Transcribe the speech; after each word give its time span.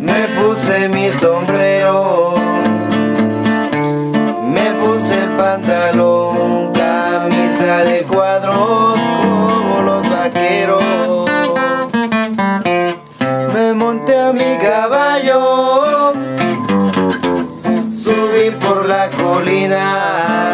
me 0.00 0.28
puse 0.36 0.88
mi 0.88 1.10
sombrero, 1.10 2.34
me 4.54 4.70
puse 4.80 5.14
el 5.24 5.30
pantalón, 5.30 6.72
camisa 6.72 7.84
de 7.84 8.02
cuadros 8.02 8.98
como 9.20 9.82
los 9.82 10.08
vaqueros. 10.10 11.30
Me 13.54 13.72
monté 13.72 14.18
a 14.18 14.32
mi 14.32 14.58
caballo, 14.58 16.12
subí 17.88 18.50
por 18.60 18.86
la 18.86 19.08
colina. 19.10 20.45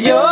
Yo, 0.00 0.31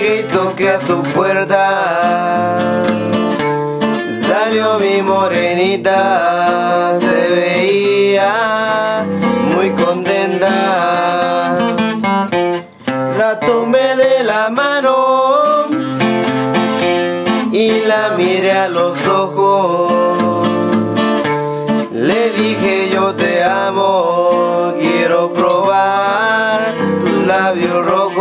llegué 0.00 0.20
y 0.20 0.22
toqué 0.24 0.70
a 0.70 0.80
su 0.80 1.02
puerta 1.02 2.82
salió 4.10 4.78
mi 4.78 5.02
morenita 5.02 6.98
se 7.00 7.28
veía 7.34 9.04
muy 9.54 9.70
contenta 9.70 11.58
la 13.18 13.40
tomé 13.40 13.96
de 13.96 14.24
la 14.24 14.50
mano 14.50 15.66
y 17.52 17.80
la 17.86 18.14
miré 18.16 18.52
a 18.52 18.68
los 18.68 19.06
ojos 19.06 20.48
le 21.92 22.30
dije 22.30 22.88
yo 22.92 23.14
te 23.14 23.42
amo, 23.44 24.72
quiero 24.78 25.32
probar 25.32 26.72
tus 27.00 27.26
labios 27.26 27.84
rojos. 27.84 28.19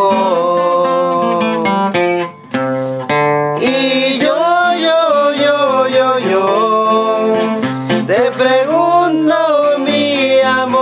Te 8.09 8.31
pregunto, 8.31 9.77
mi 9.85 10.41
amor, 10.41 10.81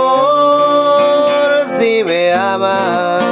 si 1.78 2.02
me 2.02 2.32
amas, 2.32 3.22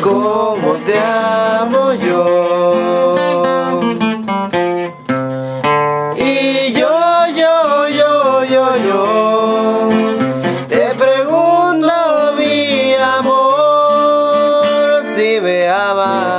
como 0.00 0.74
te 0.86 0.96
amo 0.96 1.92
yo. 1.94 3.16
Y 6.14 6.72
yo, 6.74 7.26
yo, 7.34 7.88
yo, 7.88 8.44
yo, 8.44 8.76
yo, 8.76 9.88
te 10.68 10.94
pregunto, 10.94 12.34
mi 12.38 12.94
amor, 12.94 15.02
si 15.02 15.40
me 15.40 15.68
amas. 15.68 16.35